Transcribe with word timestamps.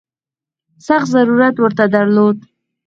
سخت 0.87 1.07
ضرورت 1.15 1.55
ورته 1.59 1.83
درلود. 1.93 2.37